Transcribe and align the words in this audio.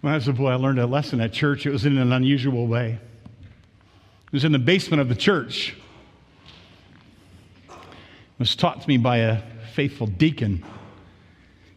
When 0.00 0.12
I 0.12 0.16
was 0.16 0.28
a 0.28 0.32
boy, 0.32 0.50
I 0.50 0.54
learned 0.54 0.78
a 0.78 0.86
lesson 0.86 1.20
at 1.20 1.32
church. 1.32 1.66
It 1.66 1.70
was 1.70 1.86
in 1.86 1.98
an 1.98 2.12
unusual 2.12 2.66
way. 2.66 2.98
It 4.26 4.32
was 4.32 4.44
in 4.44 4.52
the 4.52 4.58
basement 4.58 5.00
of 5.00 5.08
the 5.08 5.14
church. 5.14 5.74
It 7.68 7.74
was 8.38 8.54
taught 8.54 8.82
to 8.82 8.88
me 8.88 8.98
by 8.98 9.18
a 9.18 9.40
faithful 9.74 10.06
deacon. 10.06 10.64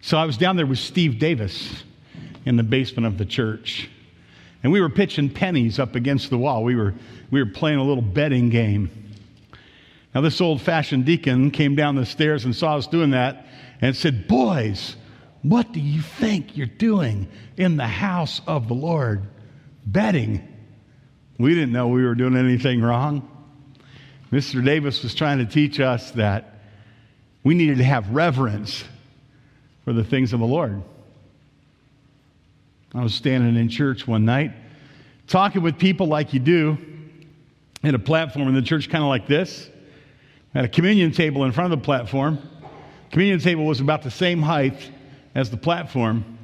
So 0.01 0.17
I 0.17 0.25
was 0.25 0.37
down 0.37 0.55
there 0.55 0.65
with 0.65 0.79
Steve 0.79 1.19
Davis 1.19 1.83
in 2.45 2.57
the 2.57 2.63
basement 2.63 3.07
of 3.07 3.17
the 3.17 3.25
church. 3.25 3.89
And 4.63 4.71
we 4.71 4.81
were 4.81 4.89
pitching 4.89 5.29
pennies 5.29 5.79
up 5.79 5.95
against 5.95 6.29
the 6.29 6.37
wall. 6.37 6.63
We 6.63 6.75
were, 6.75 6.93
we 7.31 7.41
were 7.41 7.49
playing 7.49 7.79
a 7.79 7.83
little 7.83 8.03
betting 8.03 8.49
game. 8.49 8.89
Now, 10.13 10.21
this 10.21 10.41
old 10.41 10.61
fashioned 10.61 11.05
deacon 11.05 11.51
came 11.51 11.75
down 11.75 11.95
the 11.95 12.05
stairs 12.05 12.43
and 12.43 12.55
saw 12.55 12.75
us 12.75 12.87
doing 12.87 13.11
that 13.11 13.45
and 13.79 13.95
said, 13.95 14.27
Boys, 14.27 14.95
what 15.41 15.71
do 15.71 15.79
you 15.79 16.01
think 16.01 16.57
you're 16.57 16.67
doing 16.67 17.27
in 17.57 17.77
the 17.77 17.87
house 17.87 18.41
of 18.45 18.67
the 18.67 18.73
Lord? 18.73 19.23
Betting. 19.85 20.45
We 21.37 21.53
didn't 21.53 21.71
know 21.71 21.87
we 21.87 22.03
were 22.03 22.15
doing 22.15 22.35
anything 22.35 22.81
wrong. 22.81 23.27
Mr. 24.31 24.63
Davis 24.63 25.01
was 25.01 25.15
trying 25.15 25.39
to 25.39 25.45
teach 25.45 25.79
us 25.79 26.11
that 26.11 26.59
we 27.43 27.55
needed 27.55 27.77
to 27.77 27.83
have 27.83 28.09
reverence 28.09 28.83
for 29.85 29.93
the 29.93 30.03
things 30.03 30.33
of 30.33 30.39
the 30.39 30.45
Lord. 30.45 30.83
I 32.93 33.01
was 33.01 33.13
standing 33.13 33.55
in 33.55 33.69
church 33.69 34.07
one 34.07 34.25
night 34.25 34.51
talking 35.27 35.61
with 35.61 35.77
people 35.77 36.07
like 36.07 36.33
you 36.33 36.39
do 36.39 36.77
at 37.83 37.93
a 37.93 37.99
platform 37.99 38.47
in 38.47 38.55
the 38.55 38.61
church, 38.61 38.89
kind 38.89 39.03
of 39.03 39.09
like 39.09 39.27
this. 39.27 39.69
I 40.53 40.59
had 40.59 40.65
a 40.65 40.69
communion 40.69 41.11
table 41.11 41.45
in 41.45 41.51
front 41.51 41.71
of 41.71 41.79
the 41.79 41.85
platform. 41.85 42.39
Communion 43.11 43.39
table 43.39 43.65
was 43.65 43.79
about 43.79 44.01
the 44.01 44.11
same 44.11 44.41
height 44.41 44.91
as 45.35 45.49
the 45.49 45.57
platform. 45.57 46.37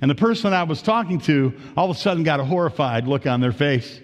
And 0.00 0.10
the 0.10 0.14
person 0.14 0.52
I 0.52 0.62
was 0.62 0.80
talking 0.80 1.20
to 1.22 1.52
all 1.76 1.90
of 1.90 1.96
a 1.96 1.98
sudden 1.98 2.22
got 2.22 2.40
a 2.40 2.44
horrified 2.44 3.06
look 3.06 3.26
on 3.26 3.40
their 3.40 3.52
face 3.52 4.00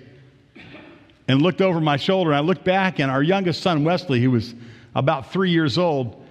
and 1.28 1.40
looked 1.40 1.60
over 1.60 1.80
my 1.80 1.96
shoulder. 1.96 2.30
And 2.30 2.36
I 2.36 2.40
looked 2.40 2.64
back, 2.64 2.98
and 2.98 3.10
our 3.10 3.22
youngest 3.22 3.62
son, 3.62 3.84
Wesley, 3.84 4.20
who 4.20 4.30
was 4.30 4.54
about 4.94 5.32
three 5.32 5.50
years 5.50 5.78
old, 5.78 6.24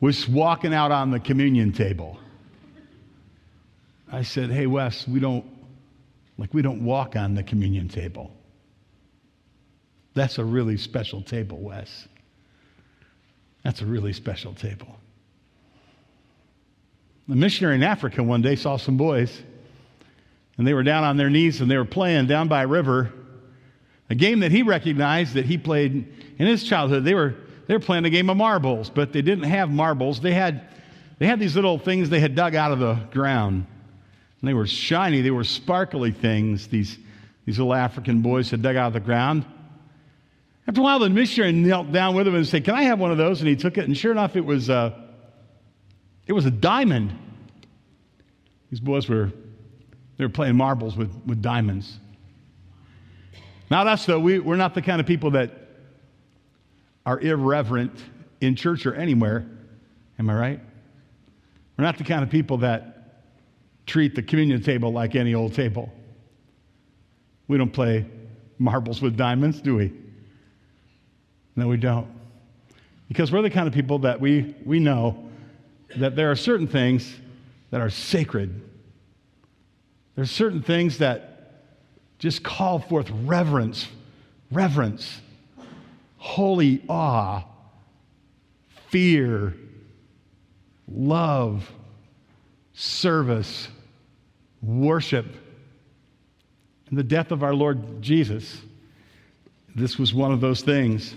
was 0.00 0.28
walking 0.28 0.72
out 0.72 0.90
on 0.90 1.10
the 1.10 1.20
communion 1.20 1.72
table. 1.72 2.18
I 4.10 4.22
said, 4.22 4.50
Hey, 4.50 4.66
Wes, 4.66 5.06
we 5.06 5.20
don't, 5.20 5.44
like, 6.38 6.52
we 6.54 6.62
don't 6.62 6.84
walk 6.84 7.16
on 7.16 7.34
the 7.34 7.42
communion 7.42 7.88
table. 7.88 8.32
That's 10.14 10.38
a 10.38 10.44
really 10.44 10.76
special 10.76 11.22
table, 11.22 11.58
Wes. 11.58 12.08
That's 13.62 13.82
a 13.82 13.86
really 13.86 14.12
special 14.12 14.54
table. 14.54 14.96
The 17.30 17.36
missionary 17.36 17.76
in 17.76 17.84
Africa 17.84 18.24
one 18.24 18.42
day 18.42 18.56
saw 18.56 18.76
some 18.76 18.96
boys, 18.96 19.40
and 20.58 20.66
they 20.66 20.74
were 20.74 20.82
down 20.82 21.04
on 21.04 21.16
their 21.16 21.30
knees 21.30 21.60
and 21.60 21.70
they 21.70 21.76
were 21.76 21.84
playing 21.84 22.26
down 22.26 22.48
by 22.48 22.64
a 22.64 22.66
river, 22.66 23.12
a 24.10 24.16
game 24.16 24.40
that 24.40 24.50
he 24.50 24.64
recognized 24.64 25.34
that 25.34 25.44
he 25.44 25.56
played 25.56 26.12
in 26.40 26.46
his 26.48 26.64
childhood. 26.64 27.04
They 27.04 27.14
were, 27.14 27.36
they 27.68 27.74
were 27.74 27.80
playing 27.80 28.04
a 28.04 28.10
game 28.10 28.30
of 28.30 28.36
marbles, 28.36 28.90
but 28.90 29.12
they 29.12 29.22
didn't 29.22 29.44
have 29.44 29.70
marbles. 29.70 30.20
They 30.20 30.32
had, 30.32 30.70
they 31.20 31.26
had 31.26 31.38
these 31.38 31.54
little 31.54 31.78
things 31.78 32.10
they 32.10 32.18
had 32.18 32.34
dug 32.34 32.56
out 32.56 32.72
of 32.72 32.80
the 32.80 32.94
ground. 33.12 33.64
And 34.40 34.48
they 34.48 34.54
were 34.54 34.66
shiny, 34.66 35.20
they 35.20 35.30
were 35.30 35.44
sparkly 35.44 36.10
things, 36.10 36.66
these, 36.66 36.98
these 37.46 37.60
little 37.60 37.74
African 37.74 38.22
boys 38.22 38.50
had 38.50 38.60
dug 38.60 38.74
out 38.74 38.88
of 38.88 38.94
the 38.94 38.98
ground. 38.98 39.44
After 40.66 40.80
a 40.80 40.82
while, 40.82 40.98
the 40.98 41.08
missionary 41.08 41.52
knelt 41.52 41.92
down 41.92 42.16
with 42.16 42.26
him 42.26 42.34
and 42.34 42.44
said, 42.44 42.64
Can 42.64 42.74
I 42.74 42.82
have 42.82 42.98
one 42.98 43.12
of 43.12 43.18
those? 43.18 43.38
And 43.38 43.48
he 43.48 43.54
took 43.54 43.78
it, 43.78 43.84
and 43.84 43.96
sure 43.96 44.10
enough, 44.10 44.34
it 44.34 44.44
was, 44.44 44.68
uh, 44.68 45.09
it 46.26 46.32
was 46.32 46.46
a 46.46 46.50
diamond. 46.50 47.16
These 48.70 48.80
boys 48.80 49.08
were, 49.08 49.32
they 50.16 50.24
were 50.24 50.30
playing 50.30 50.56
marbles 50.56 50.96
with, 50.96 51.12
with 51.26 51.42
diamonds. 51.42 51.98
Not 53.70 53.86
us, 53.86 54.06
though. 54.06 54.18
We, 54.18 54.38
we're 54.38 54.56
not 54.56 54.74
the 54.74 54.82
kind 54.82 55.00
of 55.00 55.06
people 55.06 55.32
that 55.32 55.68
are 57.06 57.18
irreverent 57.20 57.92
in 58.40 58.56
church 58.56 58.86
or 58.86 58.94
anywhere. 58.94 59.46
Am 60.18 60.28
I 60.28 60.34
right? 60.34 60.60
We're 61.76 61.84
not 61.84 61.98
the 61.98 62.04
kind 62.04 62.22
of 62.22 62.30
people 62.30 62.58
that 62.58 63.24
treat 63.86 64.14
the 64.14 64.22
communion 64.22 64.62
table 64.62 64.92
like 64.92 65.14
any 65.14 65.34
old 65.34 65.54
table. 65.54 65.92
We 67.48 67.58
don't 67.58 67.72
play 67.72 68.06
marbles 68.58 69.00
with 69.00 69.16
diamonds, 69.16 69.60
do 69.60 69.76
we? 69.76 69.92
No, 71.56 71.66
we 71.66 71.76
don't. 71.76 72.06
Because 73.08 73.32
we're 73.32 73.42
the 73.42 73.50
kind 73.50 73.66
of 73.66 73.74
people 73.74 74.00
that 74.00 74.20
we, 74.20 74.54
we 74.64 74.78
know 74.78 75.29
that 75.96 76.16
there 76.16 76.30
are 76.30 76.36
certain 76.36 76.66
things 76.66 77.14
that 77.70 77.80
are 77.80 77.90
sacred. 77.90 78.62
There 80.14 80.22
are 80.22 80.26
certain 80.26 80.62
things 80.62 80.98
that 80.98 81.30
just 82.18 82.42
call 82.42 82.78
forth 82.78 83.10
reverence, 83.10 83.88
reverence, 84.50 85.20
holy 86.18 86.82
awe, 86.88 87.44
fear, 88.88 89.54
love, 90.86 91.70
service, 92.74 93.68
worship, 94.62 95.26
and 96.88 96.98
the 96.98 97.04
death 97.04 97.30
of 97.30 97.42
our 97.42 97.54
Lord 97.54 98.02
Jesus. 98.02 98.60
This 99.74 99.98
was 99.98 100.12
one 100.12 100.32
of 100.32 100.40
those 100.40 100.62
things. 100.62 101.14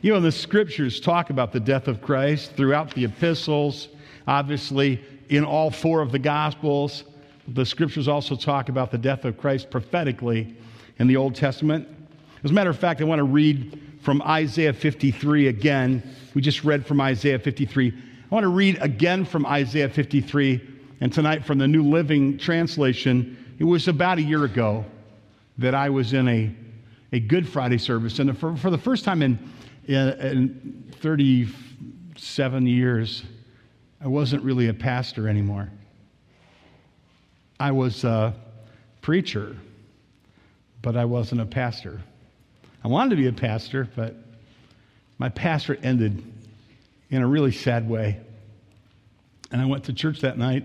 You 0.00 0.12
know, 0.12 0.20
the 0.20 0.30
scriptures 0.30 1.00
talk 1.00 1.30
about 1.30 1.50
the 1.50 1.58
death 1.58 1.88
of 1.88 2.00
Christ 2.00 2.52
throughout 2.52 2.94
the 2.94 3.04
epistles, 3.04 3.88
obviously, 4.28 5.04
in 5.28 5.44
all 5.44 5.72
four 5.72 6.02
of 6.02 6.12
the 6.12 6.20
gospels. 6.20 7.02
The 7.48 7.66
scriptures 7.66 8.06
also 8.06 8.36
talk 8.36 8.68
about 8.68 8.92
the 8.92 8.98
death 8.98 9.24
of 9.24 9.36
Christ 9.36 9.70
prophetically 9.70 10.54
in 11.00 11.08
the 11.08 11.16
Old 11.16 11.34
Testament. 11.34 11.88
As 12.44 12.52
a 12.52 12.54
matter 12.54 12.70
of 12.70 12.78
fact, 12.78 13.00
I 13.00 13.04
want 13.04 13.18
to 13.18 13.24
read 13.24 13.80
from 14.00 14.22
Isaiah 14.22 14.72
53 14.72 15.48
again. 15.48 16.02
We 16.32 16.42
just 16.42 16.62
read 16.62 16.86
from 16.86 17.00
Isaiah 17.00 17.40
53. 17.40 17.88
I 17.90 18.34
want 18.34 18.44
to 18.44 18.50
read 18.50 18.78
again 18.80 19.24
from 19.24 19.46
Isaiah 19.46 19.88
53 19.88 20.60
and 21.00 21.12
tonight 21.12 21.44
from 21.44 21.58
the 21.58 21.66
New 21.66 21.82
Living 21.82 22.38
Translation. 22.38 23.36
It 23.58 23.64
was 23.64 23.88
about 23.88 24.18
a 24.18 24.22
year 24.22 24.44
ago 24.44 24.84
that 25.58 25.74
I 25.74 25.90
was 25.90 26.12
in 26.12 26.28
a, 26.28 26.54
a 27.12 27.20
Good 27.20 27.48
Friday 27.48 27.78
service. 27.78 28.18
And 28.18 28.36
for, 28.38 28.56
for 28.56 28.70
the 28.70 28.78
first 28.78 29.04
time 29.04 29.22
in, 29.22 29.38
in, 29.86 29.96
in 29.96 30.92
37 31.00 32.66
years, 32.66 33.22
I 34.00 34.08
wasn't 34.08 34.42
really 34.42 34.68
a 34.68 34.74
pastor 34.74 35.28
anymore. 35.28 35.70
I 37.58 37.72
was 37.72 38.04
a 38.04 38.34
preacher, 39.00 39.56
but 40.82 40.96
I 40.96 41.04
wasn't 41.06 41.40
a 41.40 41.46
pastor. 41.46 42.00
I 42.84 42.88
wanted 42.88 43.10
to 43.10 43.16
be 43.16 43.26
a 43.26 43.32
pastor, 43.32 43.88
but 43.96 44.14
my 45.18 45.28
pastor 45.28 45.76
ended 45.82 46.22
in 47.10 47.22
a 47.22 47.26
really 47.26 47.50
sad 47.50 47.88
way. 47.88 48.20
And 49.50 49.60
I 49.60 49.66
went 49.66 49.84
to 49.84 49.92
church 49.92 50.20
that 50.20 50.38
night 50.38 50.64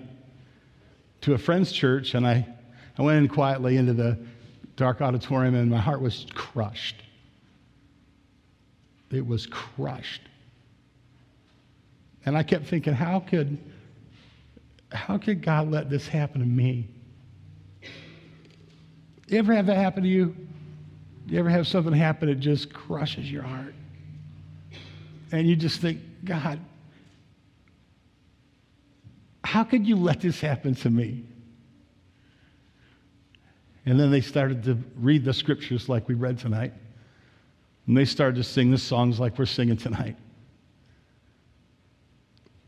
to 1.21 1.33
a 1.33 1.37
friend's 1.37 1.71
church, 1.71 2.13
and 2.13 2.27
I, 2.27 2.45
I 2.97 3.01
went 3.01 3.17
in 3.17 3.29
quietly 3.29 3.77
into 3.77 3.93
the 3.93 4.19
dark 4.75 5.01
auditorium, 5.01 5.55
and 5.55 5.69
my 5.69 5.77
heart 5.77 6.01
was 6.01 6.25
crushed. 6.33 6.95
It 9.11 9.25
was 9.25 9.45
crushed. 9.45 10.21
And 12.25 12.37
I 12.37 12.43
kept 12.43 12.65
thinking, 12.65 12.93
how 12.93 13.19
could, 13.19 13.57
how 14.91 15.17
could 15.17 15.41
God 15.41 15.69
let 15.69 15.89
this 15.89 16.07
happen 16.07 16.41
to 16.41 16.47
me? 16.47 16.87
You 19.27 19.37
ever 19.39 19.53
have 19.53 19.67
that 19.67 19.77
happen 19.77 20.03
to 20.03 20.09
you? 20.09 20.35
You 21.27 21.39
ever 21.39 21.49
have 21.49 21.67
something 21.67 21.93
happen 21.93 22.27
that 22.27 22.39
just 22.39 22.73
crushes 22.73 23.31
your 23.31 23.43
heart? 23.43 23.73
And 25.31 25.47
you 25.47 25.55
just 25.55 25.79
think, 25.79 25.99
God, 26.23 26.59
how 29.43 29.63
could 29.63 29.85
you 29.85 29.95
let 29.95 30.21
this 30.21 30.39
happen 30.39 30.75
to 30.75 30.89
me? 30.89 31.23
And 33.85 33.99
then 33.99 34.11
they 34.11 34.21
started 34.21 34.63
to 34.63 34.77
read 34.95 35.25
the 35.25 35.33
scriptures 35.33 35.89
like 35.89 36.07
we 36.07 36.15
read 36.15 36.39
tonight. 36.39 36.73
And 37.87 37.97
they 37.97 38.05
started 38.05 38.35
to 38.37 38.43
sing 38.43 38.71
the 38.71 38.77
songs 38.77 39.19
like 39.19 39.37
we're 39.37 39.45
singing 39.45 39.77
tonight. 39.77 40.15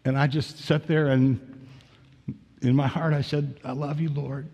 And 0.04 0.18
I 0.18 0.28
just 0.28 0.60
sat 0.60 0.88
there 0.88 1.08
and 1.08 1.68
in 2.62 2.76
my 2.76 2.88
heart 2.88 3.14
I 3.14 3.22
said, 3.22 3.60
I 3.64 3.72
love 3.72 4.00
you, 4.00 4.10
Lord. 4.10 4.48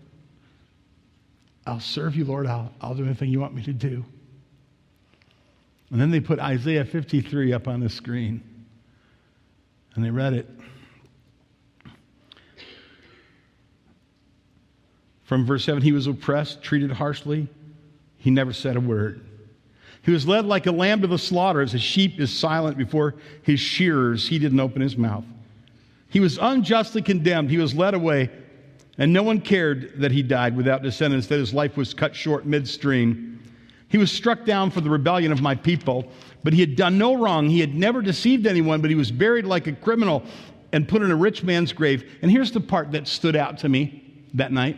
I'll 1.66 1.80
serve 1.80 2.16
you, 2.16 2.24
Lord. 2.24 2.46
I'll, 2.46 2.72
I'll 2.80 2.94
do 2.94 3.04
anything 3.04 3.30
you 3.30 3.40
want 3.40 3.54
me 3.54 3.62
to 3.64 3.72
do. 3.72 4.04
And 5.90 6.00
then 6.00 6.10
they 6.10 6.20
put 6.20 6.38
Isaiah 6.38 6.84
53 6.84 7.52
up 7.52 7.68
on 7.68 7.80
the 7.80 7.88
screen. 7.88 8.42
And 9.94 10.04
they 10.04 10.10
read 10.10 10.32
it. 10.32 10.48
From 15.32 15.46
verse 15.46 15.64
7, 15.64 15.82
he 15.82 15.92
was 15.92 16.06
oppressed, 16.06 16.62
treated 16.62 16.90
harshly. 16.90 17.48
He 18.18 18.30
never 18.30 18.52
said 18.52 18.76
a 18.76 18.80
word. 18.80 19.24
He 20.02 20.10
was 20.10 20.28
led 20.28 20.44
like 20.44 20.66
a 20.66 20.70
lamb 20.70 21.00
to 21.00 21.06
the 21.06 21.16
slaughter, 21.16 21.62
as 21.62 21.72
a 21.72 21.78
sheep 21.78 22.20
is 22.20 22.30
silent 22.30 22.76
before 22.76 23.14
his 23.40 23.58
shearers. 23.58 24.28
He 24.28 24.38
didn't 24.38 24.60
open 24.60 24.82
his 24.82 24.94
mouth. 24.94 25.24
He 26.10 26.20
was 26.20 26.36
unjustly 26.36 27.00
condemned. 27.00 27.48
He 27.48 27.56
was 27.56 27.74
led 27.74 27.94
away 27.94 28.28
And 28.98 29.10
no 29.10 29.22
one 29.22 29.40
cared 29.40 30.02
that 30.02 30.12
he 30.12 30.22
died 30.22 30.54
without 30.54 30.82
descendants, 30.82 31.28
that 31.28 31.38
his 31.38 31.54
life 31.54 31.78
was 31.78 31.94
cut 31.94 32.14
short 32.14 32.44
midstream. 32.44 33.40
He 33.88 33.96
was 33.96 34.12
struck 34.12 34.44
down 34.44 34.70
for 34.70 34.82
the 34.82 34.90
rebellion 34.90 35.32
of 35.32 35.40
my 35.40 35.54
people, 35.54 36.12
but 36.44 36.52
he 36.52 36.60
had 36.60 36.76
done 36.76 36.98
no 36.98 37.14
wrong. 37.14 37.48
He 37.48 37.60
had 37.60 37.74
never 37.74 38.02
deceived 38.02 38.46
anyone, 38.46 38.82
but 38.82 38.90
he 38.90 38.96
was 38.96 39.10
buried 39.10 39.46
like 39.46 39.66
a 39.66 39.72
criminal 39.72 40.24
and 40.72 40.86
put 40.86 41.00
in 41.00 41.10
a 41.10 41.16
rich 41.16 41.42
man's 41.42 41.72
grave. 41.72 42.04
And 42.20 42.30
here's 42.30 42.52
the 42.52 42.60
part 42.60 42.92
that 42.92 43.08
stood 43.08 43.34
out 43.34 43.56
to 43.60 43.70
me 43.70 44.26
that 44.34 44.52
night. 44.52 44.76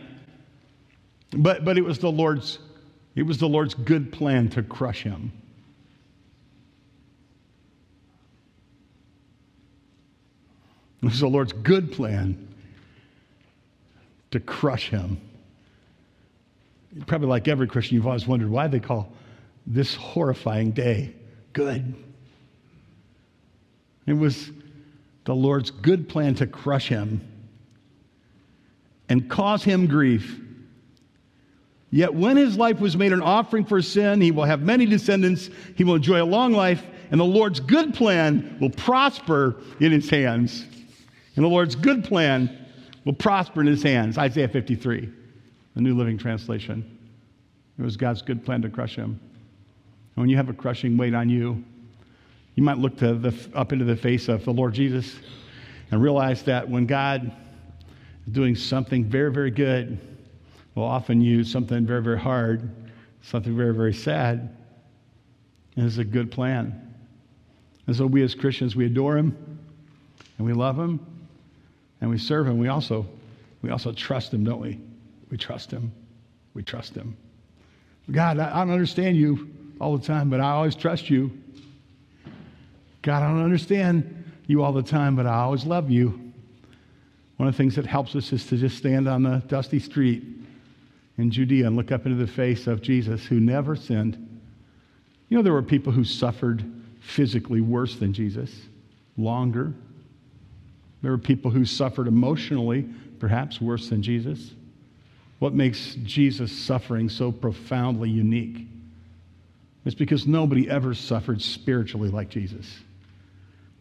But, 1.35 1.65
but 1.65 1.77
it 1.77 1.83
was 1.83 1.99
the 1.99 2.11
Lord's 2.11 2.59
it 3.15 3.23
was 3.23 3.37
the 3.37 3.47
Lord's 3.47 3.73
good 3.73 4.11
plan 4.11 4.49
to 4.49 4.63
crush 4.63 5.03
him. 5.03 5.31
It 11.01 11.05
was 11.05 11.19
the 11.21 11.27
Lord's 11.27 11.53
good 11.53 11.93
plan 11.93 12.47
to 14.31 14.39
crush 14.41 14.89
him. 14.89 15.21
Probably 17.07 17.27
like 17.27 17.47
every 17.47 17.67
Christian, 17.67 17.95
you've 17.95 18.07
always 18.07 18.27
wondered 18.27 18.49
why 18.49 18.67
they 18.67 18.79
call 18.79 19.13
this 19.65 19.95
horrifying 19.95 20.71
day 20.71 21.13
good. 21.53 21.93
It 24.05 24.13
was 24.13 24.51
the 25.23 25.35
Lord's 25.35 25.71
good 25.71 26.09
plan 26.09 26.35
to 26.35 26.47
crush 26.47 26.89
him 26.89 27.21
and 29.07 29.29
cause 29.29 29.63
him 29.63 29.87
grief. 29.87 30.41
Yet 31.95 32.13
when 32.13 32.35
his 32.35 32.57
life 32.57 32.81
was 32.81 32.97
made 32.97 33.13
an 33.13 33.21
offering 33.21 33.63
for 33.63 33.81
sin, 33.81 34.19
he 34.19 34.29
will 34.31 34.43
have 34.43 34.61
many 34.61 34.85
descendants, 34.85 35.49
he 35.77 35.85
will 35.85 35.95
enjoy 35.95 36.21
a 36.21 36.25
long 36.25 36.51
life, 36.51 36.83
and 37.09 37.17
the 37.17 37.23
Lord's 37.23 37.61
good 37.61 37.93
plan 37.93 38.57
will 38.59 38.69
prosper 38.69 39.55
in 39.79 39.93
his 39.93 40.09
hands. 40.09 40.65
And 41.37 41.45
the 41.45 41.47
Lord's 41.47 41.73
good 41.73 42.03
plan 42.03 42.65
will 43.05 43.13
prosper 43.13 43.61
in 43.61 43.67
his 43.67 43.81
hands. 43.81 44.17
Isaiah 44.17 44.49
53, 44.49 45.09
the 45.75 45.81
New 45.81 45.95
Living 45.95 46.17
Translation. 46.17 46.99
It 47.79 47.81
was 47.81 47.95
God's 47.95 48.21
good 48.21 48.43
plan 48.43 48.61
to 48.63 48.69
crush 48.69 48.97
him. 48.97 49.17
And 50.15 50.21
when 50.21 50.27
you 50.27 50.35
have 50.35 50.49
a 50.49 50.53
crushing 50.53 50.97
weight 50.97 51.13
on 51.13 51.29
you, 51.29 51.63
you 52.55 52.63
might 52.63 52.77
look 52.77 52.97
to 52.97 53.13
the, 53.13 53.33
up 53.53 53.71
into 53.71 53.85
the 53.85 53.95
face 53.95 54.27
of 54.27 54.43
the 54.43 54.51
Lord 54.51 54.73
Jesus 54.73 55.15
and 55.91 56.03
realize 56.03 56.43
that 56.43 56.69
when 56.69 56.87
God 56.87 57.31
is 58.27 58.33
doing 58.33 58.53
something 58.53 59.05
very, 59.05 59.31
very 59.31 59.51
good, 59.51 59.97
will 60.75 60.83
often 60.83 61.21
use 61.21 61.49
something 61.51 61.85
very, 61.85 62.01
very 62.01 62.19
hard, 62.19 62.69
something 63.21 63.55
very, 63.55 63.73
very 63.73 63.93
sad, 63.93 64.55
and 65.75 65.85
it's 65.85 65.97
a 65.97 66.03
good 66.03 66.31
plan. 66.31 66.93
And 67.87 67.95
so 67.95 68.05
we 68.05 68.21
as 68.23 68.35
Christians, 68.35 68.75
we 68.75 68.85
adore 68.85 69.17
him 69.17 69.59
and 70.37 70.45
we 70.45 70.53
love 70.53 70.77
him 70.77 70.99
and 72.01 72.09
we 72.09 72.17
serve 72.17 72.47
him. 72.47 72.57
We 72.57 72.67
also, 72.67 73.05
we 73.61 73.69
also 73.69 73.91
trust 73.91 74.33
him, 74.33 74.43
don't 74.43 74.59
we? 74.59 74.79
We 75.29 75.37
trust 75.37 75.71
him. 75.71 75.91
We 76.53 76.63
trust 76.63 76.95
him. 76.95 77.15
God, 78.11 78.39
I 78.39 78.59
don't 78.59 78.71
understand 78.71 79.17
you 79.17 79.49
all 79.79 79.97
the 79.97 80.05
time, 80.05 80.29
but 80.29 80.39
I 80.39 80.51
always 80.51 80.75
trust 80.75 81.09
you. 81.09 81.31
God, 83.01 83.23
I 83.23 83.27
don't 83.27 83.43
understand 83.43 84.23
you 84.47 84.63
all 84.63 84.73
the 84.73 84.83
time, 84.83 85.15
but 85.15 85.25
I 85.25 85.35
always 85.41 85.65
love 85.65 85.89
you. 85.89 86.33
One 87.37 87.49
of 87.49 87.53
the 87.53 87.57
things 87.57 87.75
that 87.75 87.85
helps 87.85 88.15
us 88.15 88.31
is 88.31 88.45
to 88.47 88.57
just 88.57 88.77
stand 88.77 89.07
on 89.07 89.23
the 89.23 89.43
dusty 89.47 89.79
street 89.79 90.23
in 91.17 91.31
Judea 91.31 91.67
and 91.67 91.75
look 91.75 91.91
up 91.91 92.05
into 92.05 92.17
the 92.17 92.31
face 92.31 92.67
of 92.67 92.81
Jesus 92.81 93.25
who 93.25 93.39
never 93.39 93.75
sinned. 93.75 94.15
You 95.29 95.37
know, 95.37 95.43
there 95.43 95.53
were 95.53 95.63
people 95.63 95.91
who 95.91 96.03
suffered 96.03 96.63
physically 96.99 97.61
worse 97.61 97.95
than 97.95 98.13
Jesus, 98.13 98.53
longer. 99.17 99.73
There 101.01 101.11
were 101.11 101.17
people 101.17 101.51
who 101.51 101.65
suffered 101.65 102.07
emotionally, 102.07 102.87
perhaps 103.19 103.61
worse 103.61 103.89
than 103.89 104.01
Jesus. 104.01 104.51
What 105.39 105.53
makes 105.53 105.95
Jesus' 106.03 106.51
suffering 106.51 107.09
so 107.09 107.31
profoundly 107.31 108.09
unique? 108.09 108.67
It's 109.85 109.95
because 109.95 110.25
nobody 110.25 110.69
ever 110.69 110.93
suffered 110.93 111.41
spiritually 111.41 112.09
like 112.09 112.29
Jesus. 112.29 112.79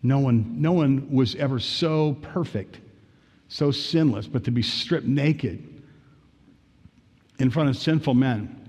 No 0.02 0.19
one, 0.19 0.60
no 0.60 0.72
one 0.72 1.10
was 1.10 1.34
ever 1.36 1.58
so 1.58 2.14
perfect, 2.20 2.78
so 3.48 3.70
sinless, 3.70 4.26
but 4.26 4.44
to 4.44 4.50
be 4.50 4.60
stripped 4.60 5.06
naked 5.06 5.73
in 7.38 7.50
front 7.50 7.69
of 7.69 7.76
sinful 7.76 8.14
men 8.14 8.69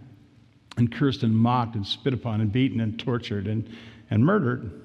and 0.77 0.91
cursed 0.91 1.23
and 1.23 1.35
mocked 1.35 1.75
and 1.75 1.85
spit 1.85 2.13
upon 2.13 2.41
and 2.41 2.51
beaten 2.51 2.79
and 2.81 2.99
tortured 2.99 3.47
and, 3.47 3.69
and 4.09 4.25
murdered, 4.25 4.81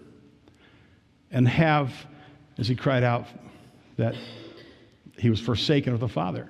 and 1.30 1.48
have, 1.48 1.92
as 2.58 2.68
he 2.68 2.74
cried 2.74 3.02
out, 3.02 3.26
that 3.96 4.14
he 5.18 5.30
was 5.30 5.40
forsaken 5.40 5.92
of 5.92 6.00
the 6.00 6.08
Father. 6.08 6.48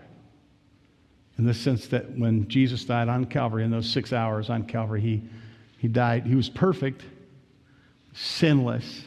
In 1.38 1.47
the 1.47 1.55
sense 1.55 1.87
that 1.88 2.19
when 2.19 2.49
Jesus 2.49 2.85
died 2.85 3.09
on 3.09 3.25
Calvary, 3.25 3.65
in 3.65 3.71
those 3.71 3.88
six 3.88 4.12
hours 4.12 4.50
on 4.50 4.65
Calvary, 4.65 5.00
he, 5.00 5.23
he 5.79 5.88
died, 5.88 6.27
he 6.27 6.35
was 6.35 6.50
perfect, 6.50 7.03
sinless, 8.12 9.05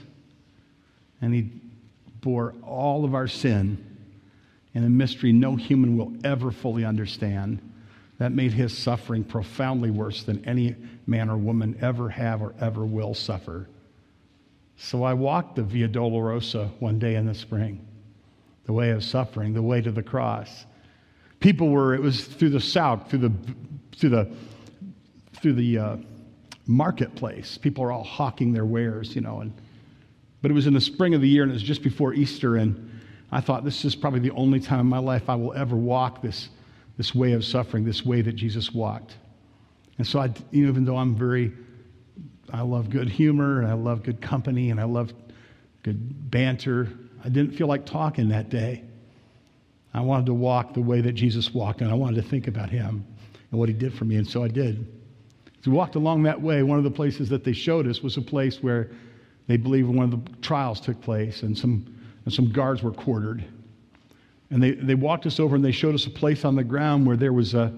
and 1.22 1.34
he 1.34 1.52
bore 2.22 2.56
all 2.64 3.06
of 3.06 3.14
our 3.14 3.28
sin 3.28 3.86
in 4.74 4.84
a 4.84 4.90
mystery 4.90 5.32
no 5.32 5.56
human 5.56 5.96
will 5.96 6.14
ever 6.24 6.52
fully 6.52 6.84
understand 6.84 7.60
that 8.24 8.32
made 8.32 8.54
his 8.54 8.76
suffering 8.78 9.22
profoundly 9.22 9.92
worse 9.92 10.24
than 10.24 10.46
any 10.46 10.78
man 11.06 11.30
or 11.30 11.36
woman 11.36 11.78
ever 11.82 12.08
have 12.08 12.42
or 12.42 12.56
ever 12.58 12.86
will 12.86 13.14
suffer. 13.14 13.68
So 14.78 15.04
I 15.04 15.14
walked 15.14 15.58
the 15.58 15.64
Via 15.64 15.90
Dolorosa 15.90 16.72
one 16.80 17.00
day 17.00 17.16
in 17.16 17.26
the 17.26 17.34
spring, 17.34 17.86
the 18.64 18.72
way 18.72 18.92
of 18.92 19.04
suffering, 19.04 19.54
the 19.54 19.62
way 19.62 19.82
to 19.82 19.92
the 19.92 20.02
cross. 20.02 20.66
People 21.42 21.68
were, 21.68 21.94
it 21.94 22.02
was 22.02 22.24
through 22.24 22.52
the 22.52 22.62
south, 22.62 23.10
through 23.10 23.20
the, 23.20 23.32
through 23.98 24.10
the, 24.12 24.32
through 25.34 25.54
the 25.54 25.78
uh, 25.78 25.98
marketplace. 26.66 27.58
People 27.58 27.84
are 27.84 27.92
all 27.92 28.06
hawking 28.06 28.54
their 28.54 28.66
wares, 28.66 29.16
you 29.16 29.22
know. 29.22 29.42
And, 29.42 29.52
but 30.42 30.50
it 30.50 30.54
was 30.54 30.66
in 30.66 30.74
the 30.74 30.80
spring 30.80 31.14
of 31.14 31.20
the 31.20 31.28
year, 31.28 31.44
and 31.44 31.52
it 31.52 31.56
was 31.56 31.62
just 31.62 31.84
before 31.84 32.14
Easter, 32.14 32.56
and 32.56 33.02
I 33.34 33.42
thought 33.42 33.66
this 33.66 33.84
is 33.84 33.96
probably 33.96 34.22
the 34.22 34.32
only 34.32 34.62
time 34.62 34.80
in 34.80 34.88
my 34.88 35.00
life 35.00 35.30
I 35.30 35.36
will 35.36 35.52
ever 35.52 35.76
walk 35.76 36.22
this 36.22 36.48
this 36.98 37.14
way 37.16 37.34
of 37.34 37.44
suffering, 37.44 37.84
this 37.84 38.06
way 38.06 38.22
that 38.22 38.34
Jesus 38.34 38.72
walked. 38.74 39.18
And 39.98 40.06
so, 40.06 40.20
I, 40.20 40.34
even 40.52 40.86
though 40.86 40.98
I'm 40.98 41.16
very, 41.16 41.52
I 42.52 42.62
love 42.62 42.90
good 42.90 43.10
humor 43.10 43.62
and 43.62 43.68
I 43.68 43.74
love 43.74 44.04
good 44.04 44.22
company 44.22 44.70
and 44.70 44.80
I 44.80 44.86
love 44.86 45.14
good 45.84 46.32
banter, 46.32 46.90
I 47.24 47.30
didn't 47.30 47.56
feel 47.56 47.68
like 47.68 47.86
talking 47.86 48.30
that 48.30 48.50
day. 48.50 48.84
I 49.94 50.02
wanted 50.02 50.26
to 50.28 50.34
walk 50.34 50.74
the 50.74 50.82
way 50.82 51.02
that 51.02 51.14
Jesus 51.14 51.54
walked, 51.54 51.82
and 51.82 51.92
I 51.92 51.94
wanted 51.94 52.22
to 52.22 52.28
think 52.28 52.48
about 52.48 52.70
him 52.70 53.06
and 53.52 53.60
what 53.60 53.70
he 53.70 53.76
did 53.76 53.94
for 53.94 54.06
me, 54.06 54.16
and 54.16 54.28
so 54.28 54.44
I 54.44 54.48
did. 54.48 54.88
As 55.60 55.68
we 55.68 55.74
walked 55.74 55.96
along 55.96 56.24
that 56.24 56.42
way, 56.42 56.64
one 56.64 56.80
of 56.80 56.84
the 56.84 56.92
places 56.92 57.30
that 57.30 57.44
they 57.44 57.54
showed 57.54 57.88
us 57.88 58.02
was 58.02 58.18
a 58.18 58.22
place 58.22 58.64
where 58.64 58.90
they 59.48 59.56
believe 59.56 59.88
one 59.88 60.12
of 60.12 60.12
the 60.12 60.32
trials 60.42 60.82
took 60.82 61.00
place, 61.02 61.44
and 61.44 61.56
some, 61.56 61.86
and 62.26 62.34
some 62.34 62.52
guards 62.52 62.82
were 62.82 62.92
quartered. 62.92 63.46
And 64.50 64.62
they, 64.62 64.72
they 64.72 64.96
walked 64.96 65.26
us 65.26 65.40
over 65.40 65.56
and 65.56 65.64
they 65.64 65.72
showed 65.72 65.96
us 65.96 66.06
a 66.06 66.10
place 66.12 66.46
on 66.46 66.56
the 66.56 66.64
ground 66.64 67.08
where 67.08 67.18
there 67.18 67.34
was 67.34 67.54
a, 67.54 67.74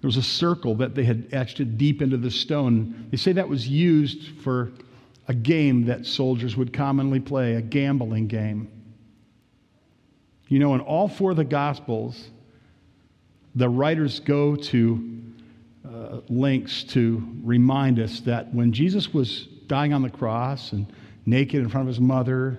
there 0.00 0.08
was 0.08 0.16
a 0.16 0.22
circle 0.22 0.74
that 0.76 0.94
they 0.94 1.04
had 1.04 1.28
etched 1.32 1.60
it 1.60 1.76
deep 1.76 2.02
into 2.02 2.16
the 2.16 2.30
stone. 2.30 3.08
They 3.10 3.16
say 3.16 3.32
that 3.32 3.48
was 3.48 3.68
used 3.68 4.40
for 4.42 4.72
a 5.28 5.34
game 5.34 5.86
that 5.86 6.06
soldiers 6.06 6.56
would 6.56 6.72
commonly 6.72 7.20
play, 7.20 7.54
a 7.54 7.62
gambling 7.62 8.26
game. 8.26 8.70
You 10.48 10.58
know, 10.58 10.74
in 10.74 10.80
all 10.80 11.08
four 11.08 11.30
of 11.32 11.36
the 11.36 11.44
Gospels, 11.44 12.30
the 13.54 13.68
writers 13.68 14.20
go 14.20 14.56
to 14.56 15.22
uh, 15.88 16.20
lengths 16.28 16.84
to 16.84 17.24
remind 17.42 17.98
us 17.98 18.20
that 18.20 18.52
when 18.52 18.72
Jesus 18.72 19.12
was 19.12 19.46
dying 19.66 19.92
on 19.92 20.02
the 20.02 20.10
cross 20.10 20.72
and 20.72 20.92
naked 21.26 21.60
in 21.60 21.68
front 21.68 21.88
of 21.88 21.94
his 21.94 22.00
mother 22.00 22.58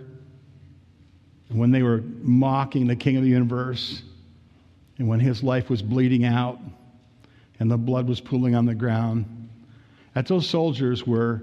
when 1.54 1.72
they 1.72 1.84
were 1.84 2.04
mocking 2.22 2.88
the 2.88 2.96
king 2.96 3.18
of 3.18 3.24
the 3.24 3.30
universe, 3.30 4.04
and 4.98 5.08
when 5.08 5.20
his 5.20 5.44
life 5.44 5.70
was 5.70 5.82
bleeding 5.82 6.26
out 6.26 6.60
and 7.60 7.70
the 7.70 7.78
blood 7.78 8.08
was 8.08 8.22
pooling 8.22 8.56
on 8.56 8.66
the 8.66 8.76
ground, 8.76 9.50
that 10.14 10.28
those 10.28 10.48
soldiers 10.48 11.06
were 11.06 11.42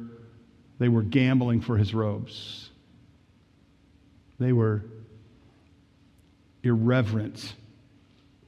they 0.79 0.89
were 0.89 1.03
gambling 1.03 1.61
for 1.61 1.77
his 1.77 1.93
robes. 1.93 2.71
They 4.39 4.53
were 4.53 4.85
irreverent. 6.63 7.55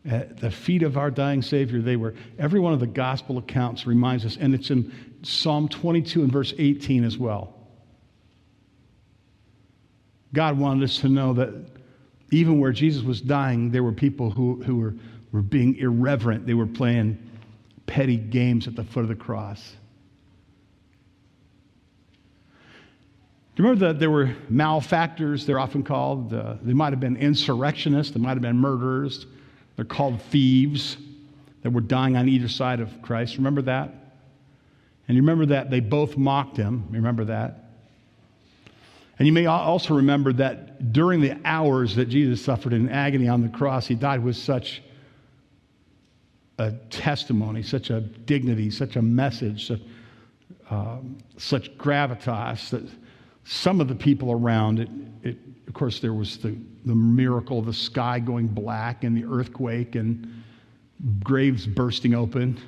At 0.08 0.38
the 0.38 0.50
feet 0.50 0.82
of 0.82 0.96
our 0.96 1.10
dying 1.10 1.42
Savior, 1.42 1.80
they 1.80 1.96
were, 1.96 2.14
every 2.38 2.60
one 2.60 2.72
of 2.72 2.80
the 2.80 2.86
gospel 2.86 3.38
accounts 3.38 3.86
reminds 3.86 4.24
us, 4.24 4.38
and 4.40 4.54
it's 4.54 4.70
in 4.70 4.92
Psalm 5.22 5.68
22 5.68 6.22
and 6.22 6.32
verse 6.32 6.54
18 6.56 7.04
as 7.04 7.18
well. 7.18 7.54
God 10.32 10.58
wanted 10.58 10.84
us 10.84 10.98
to 11.00 11.08
know 11.08 11.32
that 11.34 11.52
even 12.30 12.60
where 12.60 12.72
Jesus 12.72 13.02
was 13.02 13.20
dying, 13.20 13.70
there 13.70 13.82
were 13.82 13.92
people 13.92 14.30
who, 14.30 14.62
who 14.62 14.76
were, 14.76 14.94
were 15.32 15.42
being 15.42 15.76
irreverent. 15.76 16.46
They 16.46 16.54
were 16.54 16.66
playing 16.66 17.18
petty 17.86 18.16
games 18.16 18.68
at 18.68 18.76
the 18.76 18.84
foot 18.84 19.00
of 19.00 19.08
the 19.08 19.16
cross. 19.16 19.74
Do 23.54 23.62
you 23.62 23.68
remember 23.68 23.92
that 23.92 23.98
there 23.98 24.10
were 24.10 24.34
malefactors, 24.48 25.44
they're 25.44 25.58
often 25.58 25.82
called? 25.82 26.32
Uh, 26.32 26.54
they 26.62 26.72
might 26.72 26.92
have 26.92 27.00
been 27.00 27.16
insurrectionists, 27.16 28.14
they 28.14 28.20
might 28.20 28.30
have 28.30 28.42
been 28.42 28.56
murderers, 28.56 29.26
They're 29.74 29.84
called 29.84 30.22
thieves 30.22 30.96
that 31.62 31.70
were 31.70 31.80
dying 31.80 32.16
on 32.16 32.28
either 32.28 32.48
side 32.48 32.80
of 32.80 33.02
Christ. 33.02 33.36
Remember 33.36 33.62
that? 33.62 33.92
And 35.08 35.16
you 35.16 35.22
remember 35.22 35.46
that 35.46 35.68
they 35.68 35.80
both 35.80 36.16
mocked 36.16 36.56
him. 36.56 36.86
Remember 36.90 37.24
that? 37.24 37.59
And 39.20 39.26
you 39.26 39.34
may 39.34 39.44
also 39.44 39.92
remember 39.92 40.32
that 40.32 40.94
during 40.94 41.20
the 41.20 41.38
hours 41.44 41.94
that 41.96 42.06
Jesus 42.06 42.42
suffered 42.42 42.72
in 42.72 42.88
agony 42.88 43.28
on 43.28 43.42
the 43.42 43.50
cross, 43.50 43.86
he 43.86 43.94
died 43.94 44.24
with 44.24 44.34
such 44.34 44.82
a 46.58 46.72
testimony, 46.88 47.62
such 47.62 47.90
a 47.90 48.00
dignity, 48.00 48.70
such 48.70 48.96
a 48.96 49.02
message, 49.02 49.66
such, 49.68 49.80
um, 50.70 51.18
such 51.36 51.76
gravitas 51.76 52.70
that 52.70 52.88
some 53.44 53.78
of 53.82 53.88
the 53.88 53.94
people 53.94 54.32
around 54.32 54.80
it, 54.80 54.88
it, 55.22 55.38
of 55.68 55.74
course, 55.74 56.00
there 56.00 56.14
was 56.14 56.38
the, 56.38 56.56
the 56.86 56.94
miracle 56.94 57.58
of 57.58 57.66
the 57.66 57.74
sky 57.74 58.20
going 58.20 58.46
black 58.48 59.04
and 59.04 59.14
the 59.14 59.26
earthquake 59.30 59.96
and 59.96 60.42
graves 61.22 61.66
bursting 61.66 62.14
open 62.14 62.58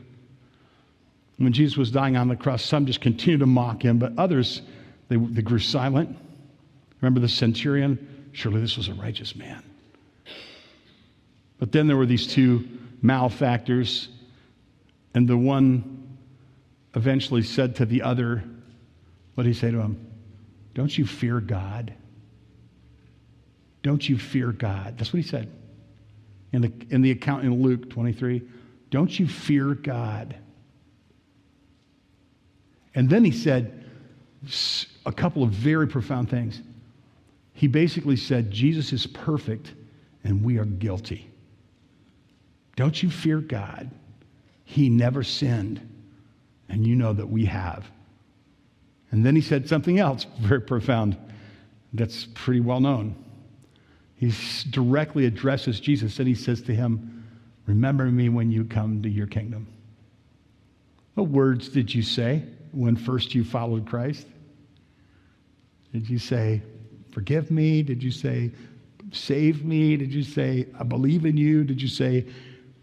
when 1.39 1.53
Jesus 1.55 1.79
was 1.79 1.91
dying 1.91 2.17
on 2.17 2.29
the 2.29 2.37
cross, 2.37 2.63
some 2.63 2.85
just 2.85 3.01
continued 3.01 3.41
to 3.41 3.47
mock 3.47 3.83
him, 3.83 3.99
but 3.99 4.13
others, 4.19 4.61
they, 5.09 5.17
they 5.17 5.43
grew 5.43 5.59
silent. 5.59 6.17
Remember 7.03 7.21
the 7.21 7.29
centurion? 7.29 8.31
Surely 8.33 8.61
this 8.61 8.77
was 8.77 8.89
a 8.89 8.95
righteous 8.95 9.37
man. 9.37 9.63
But 11.59 11.73
then 11.73 11.87
there 11.87 11.97
were 11.97 12.07
these 12.07 12.27
two 12.27 12.67
malefactors, 13.03 14.09
and 15.15 15.29
the 15.29 15.37
one 15.37 16.17
eventually 16.95 17.43
said 17.43 17.77
to 17.77 17.87
the 17.87 18.03
other, 18.03 18.43
What 19.35 19.45
did 19.45 19.51
he 19.51 19.59
say 19.59 19.71
to 19.71 19.81
him? 19.81 20.07
Don't 20.75 20.97
you 20.97 21.05
fear 21.05 21.41
God? 21.41 21.93
Don't 23.83 24.09
you 24.09 24.17
fear 24.17 24.53
God? 24.53 24.97
That's 24.97 25.13
what 25.13 25.23
he 25.23 25.29
said 25.29 25.51
in 26.53 26.63
the, 26.63 26.73
in 26.91 27.03
the 27.03 27.11
account 27.11 27.45
in 27.45 27.63
Luke 27.63 27.91
23. 27.91 28.43
Don't 28.91 29.19
you 29.19 29.27
fear 29.27 29.75
God? 29.75 30.37
And 32.95 33.11
then 33.11 33.25
he 33.25 33.33
said 33.33 33.85
a 35.05 35.13
couple 35.13 35.43
of 35.43 35.51
very 35.51 35.89
profound 35.89 36.31
things. 36.31 36.61
He 37.53 37.67
basically 37.67 38.17
said, 38.17 38.51
Jesus 38.51 38.93
is 38.93 39.07
perfect 39.07 39.73
and 40.25 40.45
we 40.45 40.59
are 40.59 40.65
guilty. 40.65 41.31
Don't 42.77 43.03
you 43.03 43.11
fear 43.11 43.39
God? 43.41 43.91
He 44.65 44.89
never 44.89 45.23
sinned, 45.23 45.87
and 46.69 46.87
you 46.87 46.97
know 46.97 47.13
that 47.13 47.29
we 47.29 47.45
have. 47.45 47.91
And 49.11 49.27
then 49.27 49.37
he 49.37 49.43
said 49.43 49.69
something 49.69 49.99
else 49.99 50.25
very 50.41 50.63
profound 50.63 51.17
that's 51.93 52.27
pretty 52.35 52.61
well 52.61 52.81
known. 52.81 53.15
He 54.15 54.33
directly 54.71 55.27
addresses 55.27 55.81
Jesus 55.81 56.19
and 56.19 56.29
he 56.29 56.35
says 56.35 56.63
to 56.63 56.75
him, 56.75 57.27
Remember 57.67 58.07
me 58.07 58.29
when 58.29 58.51
you 58.51 58.65
come 58.65 59.03
to 59.03 59.09
your 59.09 59.27
kingdom. 59.27 59.67
What 61.15 61.29
words 61.29 61.69
did 61.69 61.95
you 61.95 62.03
say? 62.03 62.45
when 62.73 62.97
first 62.97 63.35
you 63.35 63.45
followed 63.45 63.87
Christ? 63.87 64.27
Did 65.93 66.09
you 66.09 66.19
say, 66.19 66.63
Forgive 67.13 67.51
me? 67.51 67.83
Did 67.83 68.03
you 68.03 68.11
say, 68.11 68.51
Save 69.13 69.65
me? 69.65 69.97
Did 69.97 70.13
you 70.13 70.23
say, 70.23 70.67
I 70.79 70.85
believe 70.85 71.27
in 71.27 71.37
you? 71.37 71.65
Did 71.65 71.81
you 71.81 71.89
say, 71.89 72.27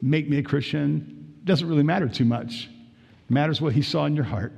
Make 0.01 0.29
me 0.29 0.37
a 0.37 0.43
Christian? 0.43 1.35
Doesn't 1.43 1.67
really 1.67 1.83
matter 1.83 2.07
too 2.07 2.25
much. 2.25 2.69
It 3.27 3.31
matters 3.31 3.59
what 3.59 3.73
He 3.73 3.81
saw 3.81 4.05
in 4.05 4.15
your 4.15 4.25
heart 4.25 4.53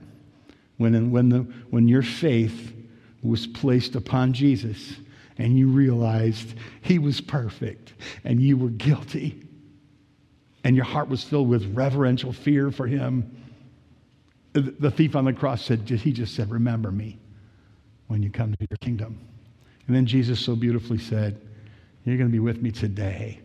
when, 0.77 1.11
when, 1.11 1.29
the, 1.29 1.39
when 1.69 1.87
your 1.87 2.03
faith 2.03 2.73
was 3.23 3.47
placed 3.47 3.95
upon 3.95 4.33
Jesus 4.33 4.97
and 5.37 5.57
you 5.57 5.67
realized 5.67 6.53
He 6.81 6.99
was 6.99 7.21
perfect 7.21 7.93
and 8.23 8.41
you 8.41 8.57
were 8.57 8.69
guilty 8.69 9.43
and 10.63 10.75
your 10.75 10.85
heart 10.85 11.07
was 11.07 11.23
filled 11.23 11.49
with 11.49 11.73
reverential 11.75 12.33
fear 12.33 12.71
for 12.71 12.85
Him 12.85 13.41
the 14.53 14.91
thief 14.91 15.15
on 15.15 15.25
the 15.25 15.33
cross 15.33 15.63
said, 15.63 15.89
he 15.89 16.11
just 16.11 16.35
said, 16.35 16.51
Remember 16.51 16.91
me 16.91 17.19
when 18.07 18.21
you 18.21 18.29
come 18.29 18.51
to 18.51 18.67
your 18.69 18.77
kingdom. 18.79 19.19
And 19.91 19.95
then 19.98 20.05
Jesus 20.05 20.39
so 20.39 20.55
beautifully 20.55 21.00
said, 21.00 21.41
You're 22.05 22.15
going 22.15 22.29
to 22.29 22.31
be 22.31 22.39
with 22.39 22.62
me 22.62 22.71
today 22.71 23.41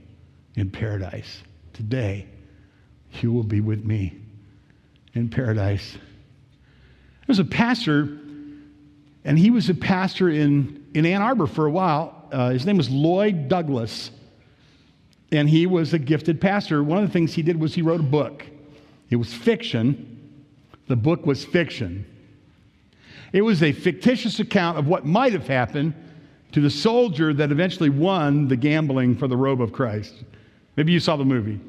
in 0.55 0.71
paradise. 0.71 1.43
Today, 1.73 2.29
you 3.21 3.33
will 3.33 3.43
be 3.43 3.61
with 3.61 3.85
me 3.85 4.17
in 5.15 5.29
paradise. 5.29 5.95
There 5.95 7.27
was 7.27 7.41
a 7.41 7.45
pastor, 7.45 8.03
and 9.25 9.37
he 9.37 9.51
was 9.51 9.69
a 9.71 9.75
pastor 9.75 10.31
in, 10.31 10.87
in 10.95 11.05
Ann 11.05 11.21
Arbor 11.21 11.49
for 11.49 11.67
a 11.67 11.71
while. 11.73 12.29
Uh, 12.31 12.51
his 12.51 12.65
name 12.65 12.77
was 12.77 12.91
Lloyd 12.91 13.49
Douglas, 13.49 14.13
and 15.33 15.51
he 15.51 15.67
was 15.67 15.95
a 15.95 15.99
gifted 15.99 16.41
pastor. 16.41 16.81
One 16.81 17.03
of 17.03 17.09
the 17.09 17.13
things 17.13 17.35
he 17.35 17.43
did 17.43 17.59
was 17.59 17.75
he 17.75 17.83
wrote 17.83 17.99
a 17.99 18.05
book. 18.05 18.47
It 19.11 19.17
was 19.17 19.35
fiction 19.35 20.13
the 20.87 20.95
book 20.95 21.27
was 21.27 21.45
fiction. 21.45 22.07
It 23.33 23.43
was 23.43 23.65
a 23.65 23.73
fictitious 23.73 24.39
account 24.39 24.79
of 24.79 24.87
what 24.87 25.05
might 25.05 25.33
have 25.33 25.49
happened 25.49 25.95
to 26.53 26.61
the 26.61 26.71
soldier 26.71 27.33
that 27.35 27.51
eventually 27.51 27.91
won 27.91 28.49
the 28.49 28.57
gambling 28.57 29.17
for 29.17 29.29
the 29.29 29.37
robe 29.37 29.61
of 29.61 29.73
Christ. 29.73 30.25
Maybe 30.77 30.93
you 30.93 31.01
saw 31.01 31.17
the 31.17 31.25
movie. 31.25 31.61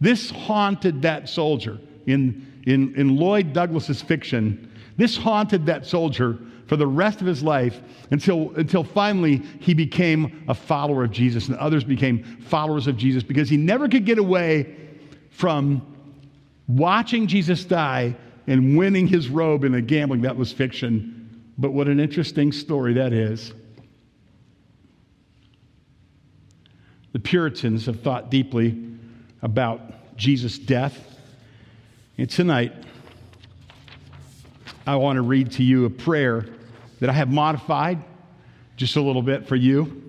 This 0.00 0.30
haunted 0.30 1.02
that 1.02 1.28
soldier 1.28 1.78
in, 2.06 2.46
in, 2.66 2.94
in 2.96 3.16
Lloyd 3.16 3.52
Douglas's 3.52 4.02
fiction. 4.02 4.70
This 4.96 5.16
haunted 5.16 5.66
that 5.66 5.86
soldier 5.86 6.38
for 6.66 6.76
the 6.76 6.86
rest 6.86 7.20
of 7.20 7.26
his 7.26 7.42
life 7.42 7.80
until, 8.10 8.52
until 8.56 8.82
finally 8.82 9.42
he 9.60 9.74
became 9.74 10.44
a 10.48 10.54
follower 10.54 11.04
of 11.04 11.10
Jesus 11.10 11.48
and 11.48 11.56
others 11.58 11.84
became 11.84 12.24
followers 12.48 12.86
of 12.86 12.96
Jesus 12.96 13.22
because 13.22 13.48
he 13.48 13.56
never 13.56 13.88
could 13.88 14.04
get 14.06 14.18
away 14.18 14.74
from 15.30 15.82
watching 16.68 17.26
Jesus 17.26 17.64
die 17.64 18.16
and 18.46 18.76
winning 18.76 19.06
his 19.06 19.28
robe 19.28 19.64
in 19.64 19.74
a 19.74 19.82
gambling 19.82 20.22
that 20.22 20.36
was 20.36 20.52
fiction. 20.52 21.11
But 21.58 21.72
what 21.72 21.88
an 21.88 22.00
interesting 22.00 22.52
story 22.52 22.94
that 22.94 23.12
is. 23.12 23.52
The 27.12 27.18
Puritans 27.18 27.86
have 27.86 28.00
thought 28.00 28.30
deeply 28.30 28.78
about 29.42 30.16
Jesus' 30.16 30.58
death. 30.58 30.98
And 32.16 32.28
tonight, 32.28 32.72
I 34.86 34.96
want 34.96 35.16
to 35.16 35.22
read 35.22 35.52
to 35.52 35.62
you 35.62 35.84
a 35.84 35.90
prayer 35.90 36.46
that 37.00 37.10
I 37.10 37.12
have 37.12 37.28
modified 37.28 38.02
just 38.76 38.96
a 38.96 39.02
little 39.02 39.22
bit 39.22 39.46
for 39.46 39.56
you 39.56 40.02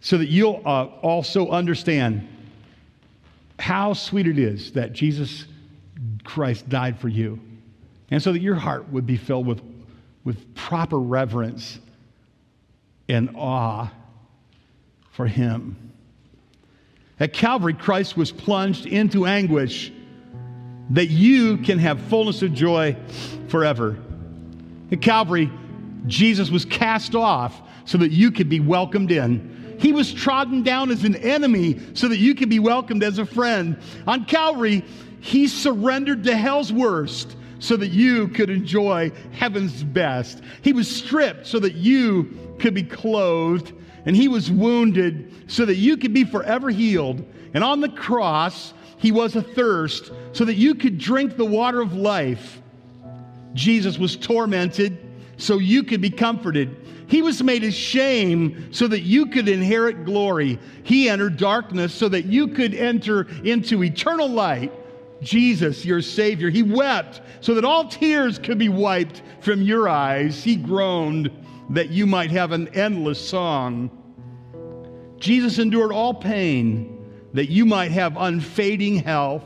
so 0.00 0.16
that 0.18 0.28
you'll 0.28 0.62
uh, 0.64 0.84
also 1.02 1.50
understand 1.50 2.26
how 3.58 3.92
sweet 3.92 4.26
it 4.26 4.38
is 4.38 4.72
that 4.72 4.92
Jesus 4.92 5.44
Christ 6.24 6.68
died 6.68 6.98
for 6.98 7.08
you. 7.08 7.38
And 8.10 8.22
so 8.22 8.32
that 8.32 8.40
your 8.40 8.54
heart 8.54 8.88
would 8.90 9.06
be 9.06 9.16
filled 9.16 9.46
with, 9.46 9.62
with 10.24 10.54
proper 10.54 10.98
reverence 10.98 11.78
and 13.08 13.30
awe 13.36 13.90
for 15.12 15.26
Him. 15.26 15.92
At 17.18 17.32
Calvary, 17.32 17.74
Christ 17.74 18.16
was 18.16 18.32
plunged 18.32 18.86
into 18.86 19.26
anguish 19.26 19.92
that 20.90 21.06
you 21.06 21.58
can 21.58 21.78
have 21.78 22.00
fullness 22.02 22.42
of 22.42 22.52
joy 22.52 22.96
forever. 23.48 23.98
At 24.90 25.02
Calvary, 25.02 25.50
Jesus 26.06 26.50
was 26.50 26.64
cast 26.64 27.14
off 27.14 27.60
so 27.84 27.98
that 27.98 28.10
you 28.10 28.30
could 28.30 28.48
be 28.48 28.60
welcomed 28.60 29.12
in. 29.12 29.76
He 29.78 29.92
was 29.92 30.12
trodden 30.12 30.62
down 30.62 30.90
as 30.90 31.04
an 31.04 31.16
enemy 31.16 31.80
so 31.94 32.08
that 32.08 32.18
you 32.18 32.34
could 32.34 32.48
be 32.48 32.58
welcomed 32.58 33.02
as 33.02 33.18
a 33.18 33.26
friend. 33.26 33.78
On 34.06 34.24
Calvary, 34.24 34.84
he 35.20 35.48
surrendered 35.48 36.24
to 36.24 36.36
hell's 36.36 36.72
worst 36.72 37.36
so 37.60 37.76
that 37.76 37.88
you 37.88 38.26
could 38.28 38.50
enjoy 38.50 39.12
heaven's 39.32 39.84
best. 39.84 40.42
He 40.62 40.72
was 40.72 40.94
stripped 40.94 41.46
so 41.46 41.60
that 41.60 41.74
you 41.74 42.56
could 42.58 42.74
be 42.74 42.82
clothed, 42.82 43.72
and 44.06 44.16
he 44.16 44.26
was 44.28 44.50
wounded 44.50 45.32
so 45.46 45.64
that 45.64 45.76
you 45.76 45.96
could 45.96 46.12
be 46.12 46.24
forever 46.24 46.70
healed. 46.70 47.24
And 47.54 47.62
on 47.62 47.80
the 47.80 47.88
cross, 47.88 48.74
he 48.96 49.12
was 49.12 49.36
athirst 49.36 50.10
so 50.32 50.44
that 50.44 50.54
you 50.54 50.74
could 50.74 50.98
drink 50.98 51.36
the 51.36 51.44
water 51.44 51.80
of 51.80 51.94
life. 51.94 52.60
Jesus 53.54 53.98
was 53.98 54.16
tormented 54.16 54.98
so 55.36 55.58
you 55.58 55.82
could 55.82 56.00
be 56.00 56.10
comforted. 56.10 56.76
He 57.08 57.22
was 57.22 57.42
made 57.42 57.64
a 57.64 57.72
shame 57.72 58.72
so 58.72 58.86
that 58.86 59.00
you 59.00 59.26
could 59.26 59.48
inherit 59.48 60.04
glory. 60.04 60.60
He 60.84 61.08
entered 61.08 61.36
darkness 61.36 61.92
so 61.92 62.08
that 62.08 62.26
you 62.26 62.48
could 62.48 62.72
enter 62.74 63.26
into 63.42 63.82
eternal 63.82 64.28
light. 64.28 64.72
Jesus, 65.22 65.84
your 65.84 66.02
Savior, 66.02 66.50
He 66.50 66.62
wept 66.62 67.20
so 67.40 67.54
that 67.54 67.64
all 67.64 67.88
tears 67.88 68.38
could 68.38 68.58
be 68.58 68.68
wiped 68.68 69.22
from 69.40 69.62
your 69.62 69.88
eyes. 69.88 70.42
He 70.42 70.56
groaned 70.56 71.30
that 71.70 71.90
you 71.90 72.06
might 72.06 72.30
have 72.30 72.52
an 72.52 72.68
endless 72.68 73.26
song. 73.26 73.90
Jesus 75.18 75.58
endured 75.58 75.92
all 75.92 76.14
pain 76.14 76.96
that 77.34 77.50
you 77.50 77.64
might 77.64 77.92
have 77.92 78.16
unfading 78.16 78.96
health. 78.96 79.44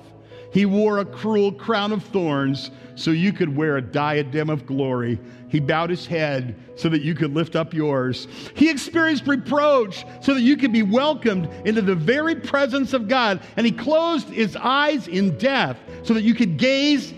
He 0.54 0.66
wore 0.66 1.00
a 1.00 1.04
cruel 1.04 1.50
crown 1.50 1.90
of 1.90 2.04
thorns 2.04 2.70
so 2.94 3.10
you 3.10 3.32
could 3.32 3.56
wear 3.56 3.76
a 3.76 3.82
diadem 3.82 4.48
of 4.48 4.66
glory. 4.66 5.18
He 5.48 5.58
bowed 5.58 5.90
his 5.90 6.06
head 6.06 6.54
so 6.76 6.88
that 6.90 7.02
you 7.02 7.16
could 7.16 7.34
lift 7.34 7.56
up 7.56 7.74
yours. 7.74 8.28
He 8.54 8.70
experienced 8.70 9.26
reproach 9.26 10.06
so 10.20 10.32
that 10.32 10.42
you 10.42 10.56
could 10.56 10.72
be 10.72 10.84
welcomed 10.84 11.48
into 11.64 11.82
the 11.82 11.96
very 11.96 12.36
presence 12.36 12.92
of 12.92 13.08
God. 13.08 13.40
And 13.56 13.66
he 13.66 13.72
closed 13.72 14.28
his 14.28 14.54
eyes 14.54 15.08
in 15.08 15.36
death 15.38 15.76
so 16.04 16.14
that 16.14 16.22
you 16.22 16.34
could 16.34 16.56
gaze 16.56 17.12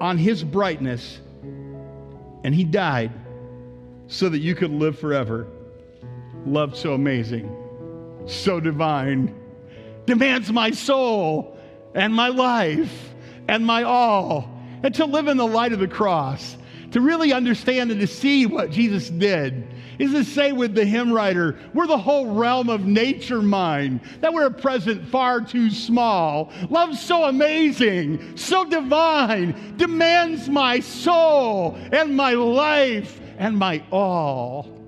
on 0.00 0.18
his 0.18 0.42
brightness. 0.42 1.20
And 2.42 2.52
he 2.52 2.64
died 2.64 3.12
so 4.08 4.28
that 4.28 4.40
you 4.40 4.56
could 4.56 4.72
live 4.72 4.98
forever. 4.98 5.46
Love 6.44 6.76
so 6.76 6.94
amazing, 6.94 7.54
so 8.26 8.58
divine, 8.58 9.32
demands 10.06 10.50
my 10.50 10.72
soul 10.72 11.51
and 11.94 12.14
my 12.14 12.28
life 12.28 13.12
and 13.48 13.64
my 13.64 13.82
all. 13.82 14.48
And 14.82 14.94
to 14.96 15.04
live 15.04 15.28
in 15.28 15.36
the 15.36 15.46
light 15.46 15.72
of 15.72 15.78
the 15.78 15.88
cross, 15.88 16.56
to 16.90 17.00
really 17.00 17.32
understand 17.32 17.90
and 17.90 18.00
to 18.00 18.06
see 18.06 18.46
what 18.46 18.70
Jesus 18.70 19.08
did, 19.08 19.66
is 19.98 20.12
to 20.12 20.24
say 20.24 20.52
with 20.52 20.74
the 20.74 20.84
hymn 20.84 21.12
writer, 21.12 21.58
we're 21.74 21.86
the 21.86 21.96
whole 21.96 22.34
realm 22.34 22.68
of 22.68 22.84
nature 22.84 23.42
mind, 23.42 24.00
that 24.20 24.32
we're 24.32 24.46
a 24.46 24.50
present 24.50 25.06
far 25.08 25.40
too 25.40 25.70
small. 25.70 26.52
Love 26.70 26.96
so 26.96 27.24
amazing, 27.24 28.36
so 28.36 28.64
divine, 28.64 29.76
demands 29.76 30.48
my 30.48 30.80
soul 30.80 31.76
and 31.92 32.16
my 32.16 32.32
life 32.32 33.20
and 33.38 33.56
my 33.56 33.82
all. 33.92 34.81